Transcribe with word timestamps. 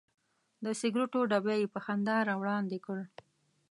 د 0.63 0.65
سګرټو 0.79 1.19
ډبی 1.31 1.55
یې 1.61 1.67
په 1.73 1.79
خندا 1.85 2.17
راوړاندې 2.29 2.77
کړ. 2.85 2.99